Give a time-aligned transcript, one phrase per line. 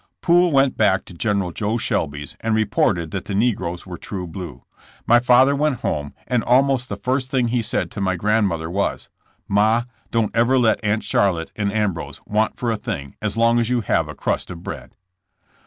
[0.21, 4.25] Poole went back to General Jo Shelby's and re ported that the negroes were true
[4.25, 4.63] blue.
[5.05, 9.09] My father went home and almost the first thing he said to my grandmother was:
[9.47, 13.69] Ma, don't ever let Aunt Charlotte and Ambrose want for a thing as long as
[13.69, 14.95] you have a crust of bread.